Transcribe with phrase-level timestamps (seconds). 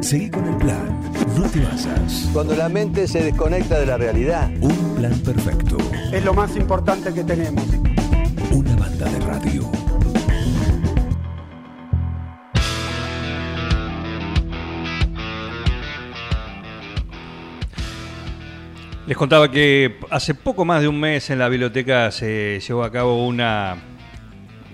[0.00, 1.00] Seguí con el plan.
[1.36, 2.28] No te basas.
[2.32, 4.50] Cuando la mente se desconecta de la realidad.
[4.60, 5.76] Un plan perfecto.
[6.12, 7.64] Es lo más importante que tenemos.
[8.50, 9.70] Una banda de radio.
[19.06, 22.92] Les contaba que hace poco más de un mes en la biblioteca se llevó a
[22.92, 23.97] cabo una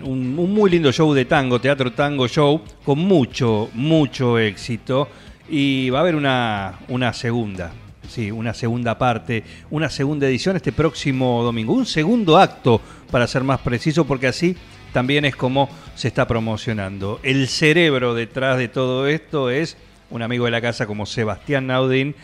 [0.05, 5.09] un, muy lindo show de tango, teatro tango show, con mucho, mucho éxito.
[5.49, 7.73] Y va a haber una, una segunda,
[8.09, 11.73] sí, una segunda parte, una segunda edición este próximo domingo.
[11.73, 12.81] Un segundo acto,
[13.11, 14.57] para ser más preciso, porque así
[14.93, 17.21] también es como se está promocionando.
[17.23, 19.77] El cerebro detrás de todo esto es
[20.11, 22.15] un amigo de la casa como Sebastián Naudín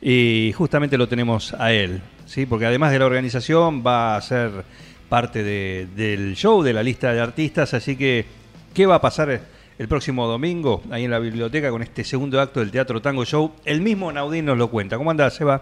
[0.00, 2.46] y justamente lo tenemos a él, ¿sí?
[2.46, 4.64] porque además de la organización va a ser
[5.10, 8.24] parte de- del show, de la lista de artistas, así que
[8.72, 9.40] ¿qué va a pasar
[9.78, 13.52] el próximo domingo ahí en la biblioteca con este segundo acto del Teatro Tango Show?
[13.64, 14.96] El mismo Naudín nos lo cuenta.
[14.96, 15.60] ¿Cómo andás, Seba?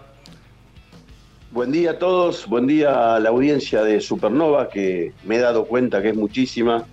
[1.51, 5.65] Buen día a todos, buen día a la audiencia de Supernova, que me he dado
[5.65, 6.85] cuenta que es muchísima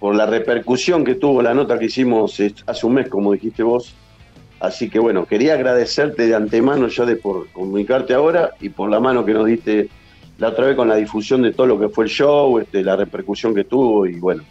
[0.00, 3.94] por la repercusión que tuvo la nota que hicimos hace un mes, como dijiste vos.
[4.58, 9.00] Así que bueno, quería agradecerte de antemano ya de por comunicarte ahora y por la
[9.00, 9.90] mano que nos diste
[10.38, 12.96] la otra vez con la difusión de todo lo que fue el show, este, la
[12.96, 14.42] repercusión que tuvo y bueno,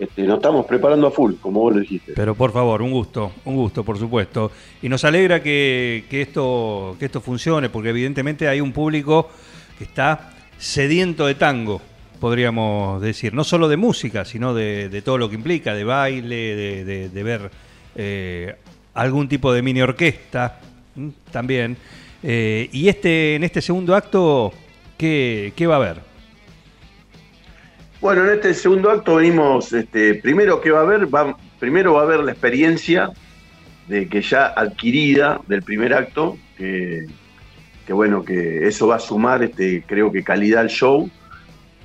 [0.00, 2.14] este, nos estamos preparando a full, como vos lo dijiste.
[2.16, 4.50] Pero por favor, un gusto, un gusto, por supuesto.
[4.80, 9.28] Y nos alegra que, esto, que esto funcione, porque evidentemente hay un público
[9.76, 11.82] que está sediento de tango,
[12.18, 13.34] podríamos decir.
[13.34, 17.50] No solo de música, sino de, todo lo que implica, de baile, de, ver
[17.94, 18.56] eh,
[18.94, 20.60] algún tipo de mini orquesta
[21.30, 21.76] también.
[22.22, 24.50] Eh, y este, en este segundo acto,
[25.00, 26.00] ¿qué, va a haber?
[28.00, 31.08] Bueno, en este segundo acto venimos, este, primero que va a haber,
[31.58, 33.10] primero va a haber la experiencia
[33.88, 37.06] de que ya adquirida del primer acto, que,
[37.86, 41.10] que bueno, que eso va a sumar, este, creo que calidad al show.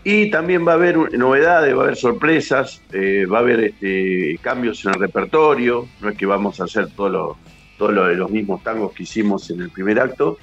[0.03, 4.37] Y también va a haber novedades, va a haber sorpresas, eh, va a haber este,
[4.39, 7.37] cambios en el repertorio, no es que vamos a hacer todos los,
[7.79, 10.37] todos los, los mismos tangos que hicimos en el primer acto,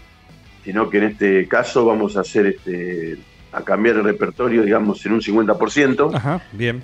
[0.64, 3.18] sino que en este caso vamos a hacer este,
[3.52, 6.14] a cambiar el repertorio, digamos, en un 50%.
[6.14, 6.82] Ajá, bien.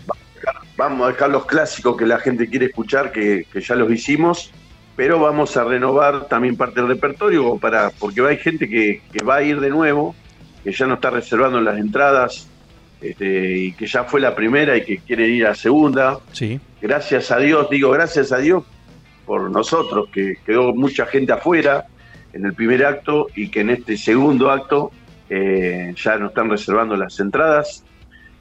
[0.77, 4.53] Vamos a dejar los clásicos que la gente quiere escuchar, que, que ya los hicimos,
[4.95, 9.37] pero vamos a renovar también parte del repertorio, para, porque hay gente que, que va
[9.37, 10.15] a ir de nuevo,
[10.63, 12.49] que ya no está reservando las entradas,
[13.01, 16.19] este, y que ya fue la primera y que quiere ir a segunda.
[16.33, 16.61] Sí.
[16.81, 18.65] Gracias a Dios, digo gracias a Dios
[19.25, 21.87] por nosotros, que quedó mucha gente afuera
[22.33, 24.91] en el primer acto y que en este segundo acto
[25.31, 27.85] eh, ya no están reservando las entradas.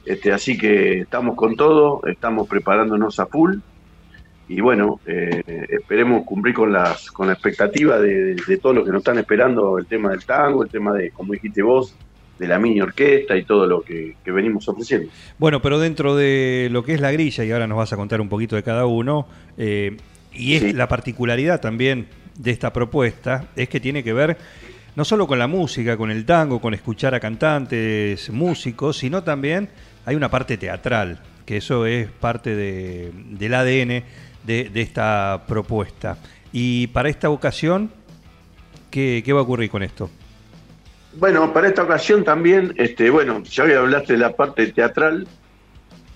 [0.04, 3.56] Este, así que estamos con todo, estamos preparándonos a full
[4.48, 8.84] y bueno, eh, esperemos cumplir con las con la expectativa de, de, de todo lo
[8.84, 11.94] que nos están esperando, el tema del tango, el tema de, como dijiste vos,
[12.38, 15.10] de la mini orquesta y todo lo que, que venimos ofreciendo.
[15.38, 18.22] Bueno, pero dentro de lo que es la grilla, y ahora nos vas a contar
[18.22, 19.26] un poquito de cada uno,
[19.58, 19.96] eh,
[20.32, 20.72] y es Sí.
[20.72, 22.06] la particularidad también
[22.38, 24.38] de esta propuesta, es que tiene que ver
[24.96, 29.68] no solo con la música, con el tango, con escuchar a cantantes, músicos, sino también
[30.06, 34.02] hay una parte teatral, que eso es parte de- del ADN
[34.44, 36.16] de, de esta propuesta.
[36.52, 37.90] Y para esta ocasión,
[38.90, 40.10] ¿qué, qué va a ocurrir con esto?
[41.14, 45.26] Bueno, para esta ocasión también, este, bueno, ya hablaste de la parte teatral,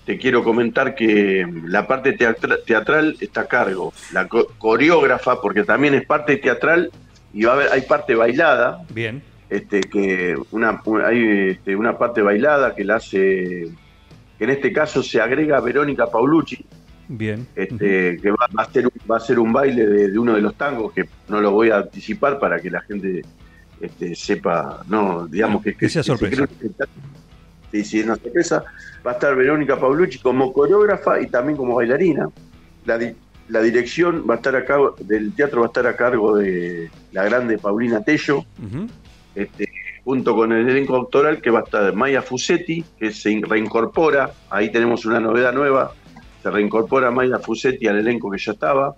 [0.05, 5.63] te quiero comentar que la parte teatra- teatral está a cargo, la co- coreógrafa, porque
[5.63, 6.91] también es parte teatral
[7.33, 12.21] y va a haber, hay parte bailada, Bien, este, que una, hay este, una parte
[12.21, 13.69] bailada que la hace,
[14.37, 16.65] que en este caso se agrega Verónica Paulucci,
[17.07, 17.47] bien.
[17.55, 20.33] este, que va, va a ser, un- va a ser un baile de, de uno
[20.35, 23.21] de los tangos que no lo voy a anticipar para que la gente
[23.79, 26.45] este, sepa, no, digamos que, Que sea se sorpresa.
[26.47, 26.69] que-
[27.73, 28.63] Una sorpresa.
[29.05, 32.29] Va a estar Verónica Paulucci como coreógrafa y también como bailarina.
[32.85, 33.15] La, di-
[33.49, 36.89] la dirección va a estar a cargo, del teatro va a estar a cargo de
[37.11, 38.45] la grande Paulina Tello,
[39.35, 39.69] este,
[40.05, 44.31] junto con el elenco doctoral que va a estar Maya Fusetti, que se in- reincorpora,
[44.49, 45.91] ahí tenemos una novedad nueva,
[46.41, 48.93] se reincorpora Maya Fusetti al elenco que ya estaba,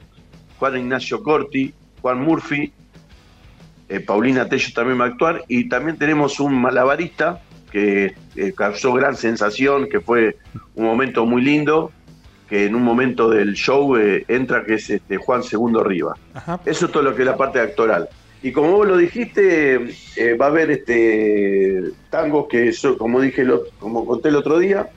[0.59, 2.71] Juan Ignacio Corti, Juan Murphy,
[3.87, 7.41] eh, Paulina Tello también va a actuar, y también tenemos un malabarista
[7.75, 10.37] que eh, causó gran sensación, que fue
[10.75, 11.91] un momento muy lindo,
[12.47, 16.15] que en un momento del show eh, entra, que es este, Juan Segundo Riva.
[16.33, 16.61] Ajá.
[16.65, 18.07] Eso es todo lo que es la parte actoral.
[18.41, 23.43] Y como vos lo dijiste, eh, va a haber este tangos que, so- como dije,
[23.43, 24.87] lo- como conté el otro día,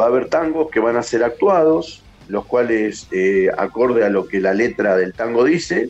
[0.00, 3.08] va a haber tangos que van a ser actuados, los cuales
[3.56, 5.88] acorde a lo que la letra del tango dice.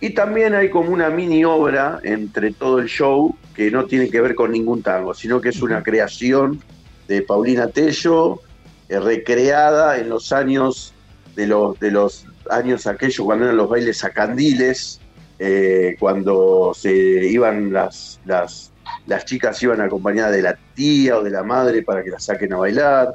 [0.00, 4.20] Y también hay como una mini obra entre todo el show que no tiene que
[4.20, 6.62] ver con ningún tango, sino que es una creación
[7.08, 8.40] de Paulina Tello,
[8.88, 10.94] eh, recreada en los años
[11.34, 15.00] de los, de los años aquellos cuando eran los bailes a candiles,
[15.40, 18.70] eh, cuando se iban las, las,
[19.06, 22.52] las chicas iban acompañadas de la tía o de la madre para que las saquen
[22.52, 23.08] a bailar.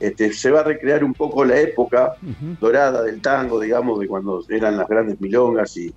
[0.00, 2.16] Este, se va a recrear un poco la época
[2.60, 5.94] dorada del tango, digamos, de cuando eran las grandes milongas y,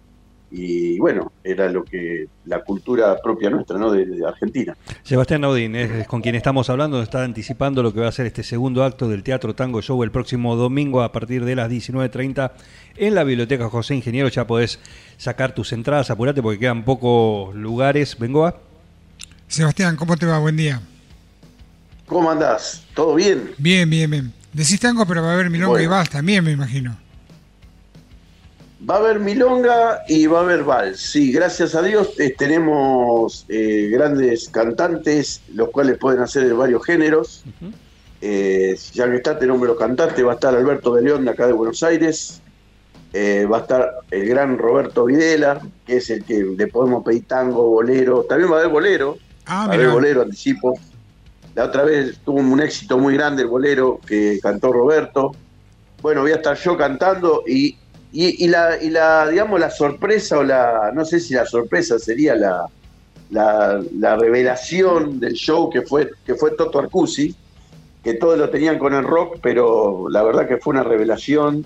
[0.49, 3.91] y bueno, era lo que la cultura propia nuestra, ¿no?
[3.91, 4.75] De, de Argentina.
[5.03, 8.43] Sebastián Naudín es con quien estamos hablando, está anticipando lo que va a ser este
[8.43, 12.51] segundo acto del Teatro Tango Show el próximo domingo a partir de las 19.30
[12.95, 14.29] en la Biblioteca José Ingeniero.
[14.29, 14.79] Ya podés
[15.17, 18.17] sacar tus entradas, apurate porque quedan pocos lugares.
[18.17, 18.55] Bengoa.
[19.47, 20.39] Sebastián, ¿cómo te va?
[20.39, 20.81] Buen día.
[22.05, 22.85] ¿Cómo andás?
[22.93, 23.51] ¿Todo bien?
[23.57, 24.33] Bien, bien, bien.
[24.53, 25.83] Decís tango, pero va a haber milonga Bueno.
[25.83, 26.97] y vals también, me imagino.
[28.87, 30.99] Va a haber milonga y va a haber vals.
[30.99, 36.85] Sí, gracias a Dios eh, tenemos eh, grandes cantantes, los cuales pueden hacer de varios
[36.85, 37.43] géneros.
[38.21, 41.31] Eh, ya que está, te nombro los cantantes, va a estar Alberto de León de
[41.31, 42.41] acá de Buenos Aires,
[43.15, 47.69] va a estar el gran Roberto Videla, que es el que le podemos pedir tango,
[47.69, 50.77] bolero, también va a haber bolero, Ah, va a haber bolero, anticipo.
[51.55, 55.31] La otra vez tuvo un éxito muy grande el bolero que cantó Roberto.
[56.01, 57.77] Bueno, voy a estar yo cantando y,
[58.11, 61.99] y, y la, y la, digamos, la sorpresa o la, no sé si la sorpresa
[61.99, 62.67] sería la,
[63.31, 67.35] la, la revelación del show que fue, que fue Toto Arcusi,
[68.03, 71.65] que todos lo tenían con el rock, pero la verdad que fue una revelación.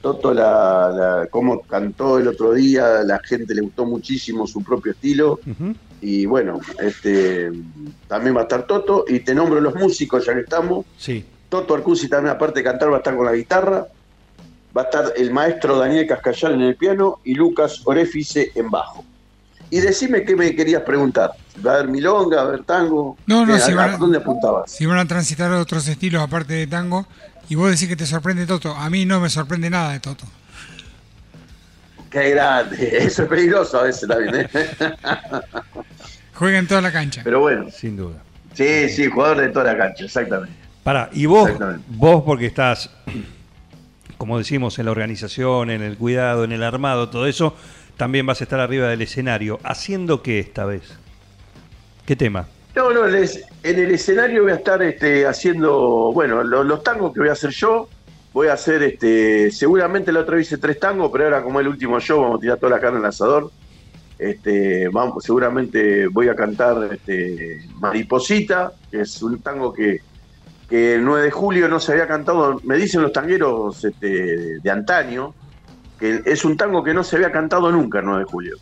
[0.00, 4.92] Toto, la, la, cómo cantó el otro día, la gente le gustó muchísimo su propio
[4.92, 5.38] estilo.
[6.00, 7.52] Y bueno, este
[8.08, 9.04] también va a estar Toto.
[9.06, 10.86] Y te nombro los músicos, ya que estamos.
[10.98, 11.24] Sí.
[11.48, 13.86] Toto Arcusi también, aparte de cantar, va a estar con la guitarra.
[14.76, 19.04] Va a estar el maestro Daniel Cascayal en el piano y Lucas Orefice en bajo.
[19.70, 21.32] Y decime qué me querías preguntar.
[21.64, 23.16] ¿Va a haber milonga, va a haber tango?
[23.26, 24.70] No, no, ¿Qué- si van a- ¿a ¿Dónde apuntabas?
[24.70, 27.06] Si van a transitar otros estilos aparte de tango,
[27.48, 30.24] y vos decís que te sorprende Toto, a mí no me sorprende nada de Toto.
[32.10, 32.76] Qué grande.
[32.98, 34.34] Eso es peligroso a veces también.
[34.36, 34.48] ¿eh?
[36.34, 37.20] Juega en toda la cancha.
[37.24, 38.22] Pero bueno, Sin duda.
[38.54, 40.54] sí, sí, jugador de toda la cancha, exactamente.
[40.82, 41.50] Pará, y vos,
[41.88, 42.90] vos porque estás,
[44.22, 47.56] como decimos, en la organización, en el cuidado, en el armado, todo eso,
[47.96, 49.58] también vas a estar arriba del escenario.
[49.64, 50.96] ¿Haciendo qué esta vez?
[52.06, 52.46] ¿Qué tema?
[52.76, 53.16] No, no, en
[53.64, 57.50] el escenario voy a estar este, haciendo, bueno, lo- los tangos que voy a hacer
[57.50, 57.88] yo,
[58.32, 61.66] voy a hacer, este, seguramente la otra vez hice tres tangos, pero ahora como el
[61.66, 63.50] último show, vamos a tirar toda la carne al asador.
[64.20, 69.98] Este, vamos, seguramente voy a cantar este, Mariposita, que es un tango que,
[70.72, 74.70] que el 9 de julio no se había cantado, me dicen los tangueros este, de
[74.70, 75.34] antaño,
[76.00, 78.56] que es un tango que no se había cantado nunca el 9 de julio.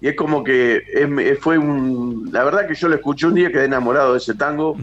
[0.00, 2.30] Y es como que es- fue un.
[2.32, 4.74] La verdad que yo lo escuché un día, quedé enamorado de ese tango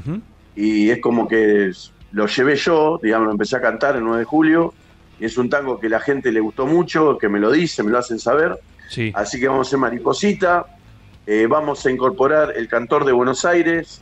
[0.55, 1.71] y es como que
[2.11, 4.73] lo llevé yo, digamos, lo empecé a cantar el 9 de julio.
[5.19, 7.89] Y es un tango que la gente le gustó mucho, que me lo dice, me
[7.91, 8.59] lo hacen saber.
[8.87, 9.11] Sí.
[9.15, 10.65] Así que vamos a hacer Mariposita.
[11.25, 14.01] eh, vamos a incorporar El Cantor de Buenos Aires,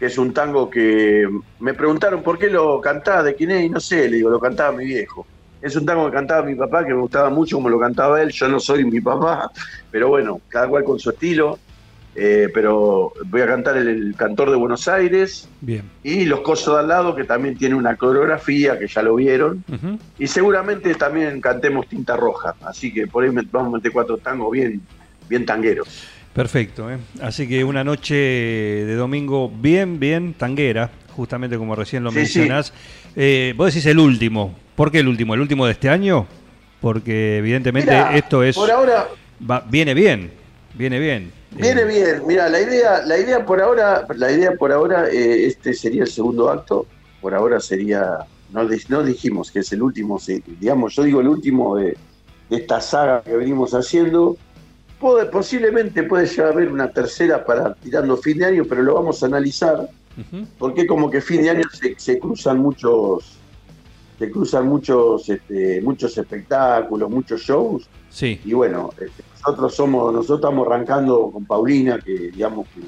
[0.00, 3.68] que es un tango que me preguntaron por qué lo cantaba, de quién es, y
[3.68, 5.26] no sé, le digo, lo cantaba mi viejo.
[5.60, 8.30] Es un tango que cantaba mi papá, que me gustaba mucho como lo cantaba él.
[8.30, 9.50] Yo no soy mi papá,
[9.90, 11.58] pero bueno, cada cual con su estilo.
[12.16, 15.88] Eh, pero voy a cantar el, El Cantor de Buenos Aires Bien.
[16.02, 19.62] y Los Cosos de al lado, que también tiene una coreografía, que ya lo vieron.
[20.18, 22.54] Y seguramente también cantemos Tinta Roja.
[22.62, 24.80] Así que por ahí vamos a meter cuatro tangos bien,
[25.28, 26.08] bien tangueros.
[26.32, 26.98] Perfecto, ¿eh?
[27.20, 32.38] Así que una noche de domingo bien, bien tanguera, justamente como recién lo Sí, sí.
[32.38, 32.72] mencionás.
[33.16, 34.54] Eh, vos decís el último.
[34.76, 35.34] ¿Por qué el último?
[35.34, 36.26] ¿El último de este año?
[36.80, 39.08] Porque evidentemente Mirá, esto es Por ahora
[39.48, 40.30] va- viene bien,
[40.74, 41.32] viene bien.
[41.50, 42.22] viene Eh, bien.
[42.26, 46.08] Mira, la idea, la idea por ahora, la idea por ahora, eh, este sería el
[46.10, 46.86] segundo acto.
[47.20, 48.18] Por ahora sería,
[48.52, 50.18] no, no dijimos que es el último,
[50.60, 51.96] digamos, yo digo el último de,
[52.48, 54.36] de esta saga que venimos haciendo.
[55.00, 58.94] Puede- posiblemente puede llegar a haber una tercera para tirando fin de año, pero lo
[58.94, 59.88] vamos a analizar.
[60.58, 63.36] porque como que fin de año se, se cruzan muchos
[64.18, 70.40] se cruzan muchos este, muchos espectáculos muchos shows Sí, y bueno este, nosotros somos nosotros
[70.40, 72.82] estamos arrancando con Paulina que digamos que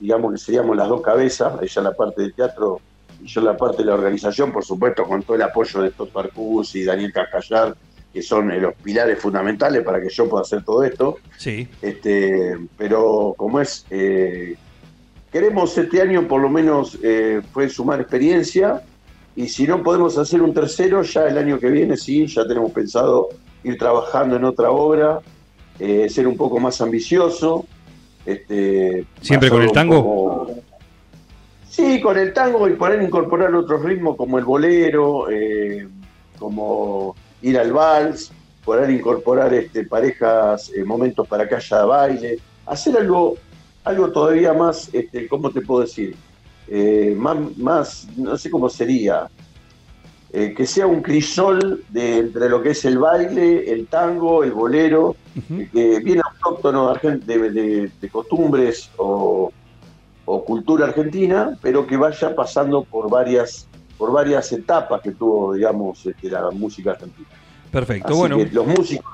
[0.00, 2.80] digamos que seríamos las dos cabezas ella la parte del teatro
[3.22, 6.18] y yo la parte de la organización por supuesto con todo el apoyo de Toto
[6.20, 7.76] Arcus y Daniel Cascallar
[8.16, 11.68] que son eh, los pilares fundamentales para que yo pueda hacer todo esto sí.
[11.82, 14.54] este, pero como es, eh,
[15.30, 18.82] queremos este año por lo menos eh, fue sumar experiencia
[19.36, 22.72] Y si no podemos hacer un tercero, ya el año que viene sí, ya tenemos
[22.72, 23.28] pensado
[23.64, 25.20] ir trabajando en otra obra,
[25.78, 27.66] eh, ser un poco más ambicioso.
[28.24, 30.54] Este, ¿Siempre con el tango?
[31.68, 35.26] Sí, con el tango y poder incorporar otros ritmos como el bolero,
[36.38, 38.30] como ir al vals,
[38.64, 43.36] poder incorporar este, parejas, eh, momentos para que haya baile, hacer algo,
[43.84, 46.14] algo todavía más, este, ¿cómo te puedo decir?
[46.68, 49.28] Eh, más, más, no sé cómo sería,
[50.32, 54.52] eh, que sea un crisol de, entre lo que es el baile, el tango, el
[54.52, 55.62] bolero, Ujú.
[55.72, 57.18] que viene autóctono de,
[57.50, 59.52] de- de costumbres o,
[60.24, 66.04] o cultura argentina, pero que vaya pasando por varias por varias etapas que tuvo, digamos,
[66.06, 67.28] este, la música argentina.
[67.70, 68.08] Perfecto.
[68.08, 69.12] Así bueno, que los músicos,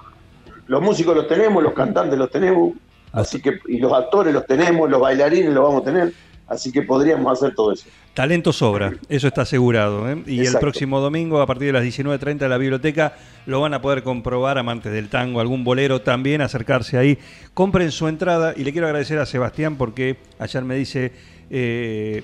[0.67, 2.75] los músicos los tenemos, los cantantes los tenemos,
[3.13, 6.13] así que y los actores los tenemos, los bailarines los vamos a tener,
[6.49, 7.87] así que podríamos hacer todo eso.
[8.15, 10.11] talento sobra, eso está asegurado.
[10.11, 10.23] ¿eh?
[10.27, 13.15] Y el próximo domingo, a partir de las 19.30 en la biblioteca,
[13.47, 17.19] lo van a poder comprobar amantes del tango, algún bolero también, acercarse ahí.
[17.55, 21.13] Compren su entrada y le quiero agradecer a Sebastián porque ayer me dice,
[21.51, 22.23] eh,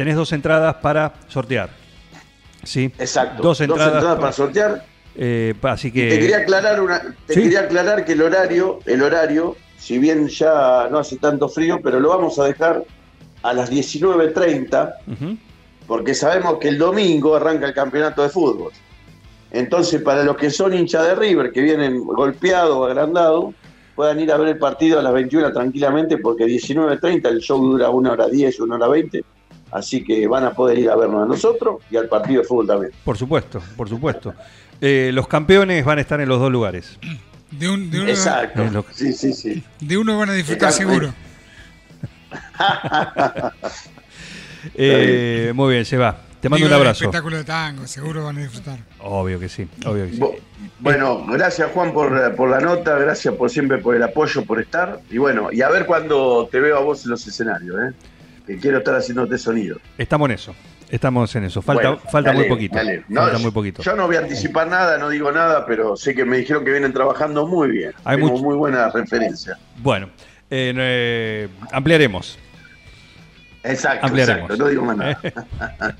[0.00, 1.68] tenés dos entradas para sortear.
[2.64, 3.42] Sí, Exacto.
[3.42, 4.82] Dos entradas, para sortear.
[5.14, 6.08] eh, así que...
[6.08, 7.42] Te quería aclarar una, te Sí.
[7.42, 12.00] quería aclarar que el horario, el horario, si bien ya no hace tanto frío, pero
[12.00, 12.82] lo vamos a dejar
[13.42, 15.36] a las 19.30, Ujú.
[15.86, 18.72] porque sabemos que el domingo arranca el campeonato de fútbol.
[19.50, 23.54] Entonces, para los que son hinchas de River, que vienen golpeados o agrandados,
[23.94, 27.90] puedan ir a ver el partido a las 21 tranquilamente, porque 19.30 el show dura
[27.90, 29.22] una hora 10, una hora 20,
[29.72, 32.66] así que van a poder ir a vernos a nosotros y al partido de fútbol
[32.66, 32.92] también.
[33.04, 34.34] Por supuesto, por supuesto.
[34.80, 36.98] Eh, los campeones van a estar en los dos lugares.
[37.50, 38.64] De, un- de uno, Exacto.
[38.70, 39.62] Lo- Sí, sí, sí.
[39.80, 41.12] de uno van a disfrutar seguro.
[44.74, 46.18] Eh, muy bien, Seba.
[46.40, 47.04] Te mando Digo, un abrazo.
[47.04, 48.78] espectáculo de tango, seguro van a disfrutar.
[49.00, 50.18] Obvio que sí, obvio que sí.
[50.20, 50.36] Bu-
[50.78, 55.00] Bueno, gracias Juan por, por la nota, gracias por siempre por el apoyo, por estar.
[55.10, 57.92] Y bueno, y a ver cuando te veo a vos en los escenarios, ¿eh?
[58.50, 59.78] Que quiero estar haciéndote sonido.
[59.96, 60.54] Estamos en eso.
[60.90, 61.62] Estamos en eso.
[61.62, 62.76] Falta, Bueno, falta muy poquito.
[63.08, 63.80] No, falta muy poquito.
[63.82, 66.72] Yo no voy a anticipar nada, no digo nada, pero sé que me dijeron que
[66.72, 67.92] vienen trabajando muy bien.
[68.04, 69.56] Hay Tengo mucho- muy buena referencia.
[69.78, 70.08] Bueno,
[70.50, 72.38] eh, eh, ampliaremos.
[73.62, 74.50] Exacto, Ampliaremos.
[74.50, 75.20] exacto, no digo más nada.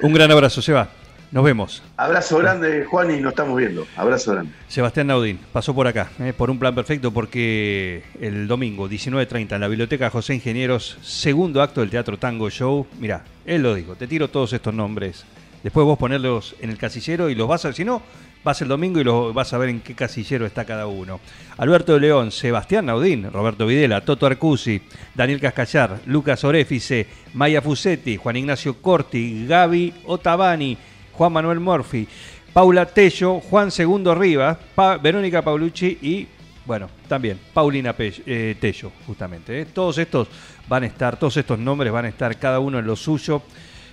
[0.00, 0.88] Un gran abrazo, Seba.
[1.32, 1.82] Nos vemos.
[1.96, 3.86] Abrazo grande, Juan, y nos estamos viendo.
[3.96, 4.52] Abrazo grande.
[4.68, 9.60] Sebastián Naudín pasó por acá, eh, por un plan perfecto, porque el domingo 19.30 en
[9.62, 12.86] la Biblioteca José Ingenieros, segundo acto del Teatro Tango Show.
[13.00, 15.24] Mirá, él lo dijo, te tiro todos estos nombres.
[15.62, 18.02] Después vos ponerlos en el casillero y los vas a, si no,
[18.44, 21.18] vas el domingo y los vas a ver en qué casillero está cada uno.
[21.56, 24.82] Alberto León, Sebastián Naudín, Roberto Videla, Toto Arcusi,
[25.14, 30.76] Daniel Cascallar, Lucas Orefice, Maya Fusetti, Juan Ignacio Corti, Gaby Otavani,
[31.12, 32.06] Juan Manuel Morfi,
[32.52, 34.58] Paula Tello, Juan Segundo Rivas,
[35.02, 36.28] Verónica Paulucci y,
[36.66, 39.60] bueno, también Paulina eh, Tello, justamente.
[39.60, 39.66] ¿eh?
[39.66, 40.28] Todos estos
[40.68, 43.42] van a estar, todos estos nombres van a estar cada uno en lo suyo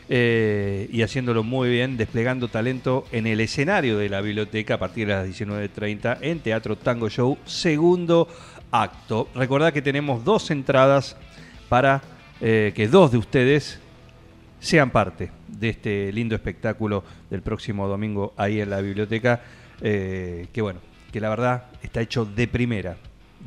[0.10, 5.08] eh, y haciéndolo muy bien, desplegando talento en el escenario de la biblioteca a partir
[5.08, 8.28] de las 19.30 en Teatro Tango Show, segundo
[8.72, 9.30] acto.
[9.36, 11.16] Recordad que tenemos dos entradas
[11.70, 12.02] para
[12.40, 13.80] que dos de ustedes
[14.60, 19.42] sean parte de este lindo espectáculo del próximo domingo ahí en la biblioteca,
[19.82, 20.80] eh, que bueno,
[21.12, 22.98] que la verdad está hecho de primera,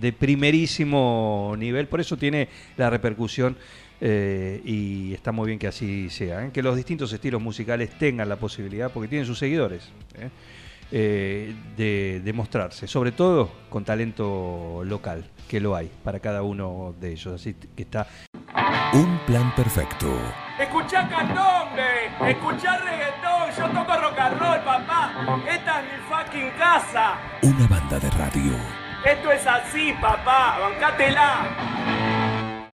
[0.00, 3.56] de primerísimo nivel, por eso tiene la repercusión
[4.00, 6.50] eh, y está muy bien que así sea, ¿eh?
[6.52, 9.90] que los distintos estilos musicales tengan la posibilidad, porque tienen sus seguidores,
[10.90, 17.12] de, de mostrarse, sobre todo con talento local, que lo hay para cada uno de
[17.12, 18.06] ellos, así que está
[18.92, 20.14] Un plan perfecto.
[20.58, 25.12] Escuchá candombe, escuchá reggaetón, yo toco rock and roll, papá.
[25.48, 27.16] Esta es mi fucking casa.
[27.40, 28.52] Una banda de radio.
[29.02, 32.21] Esto es así, papá, bancátela.